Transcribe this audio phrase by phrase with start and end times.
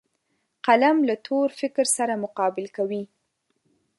[0.65, 3.03] قلم له تور فکر سره مقابل کوي